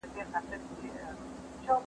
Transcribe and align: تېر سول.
تېر 0.15 0.27
سول. 1.63 1.79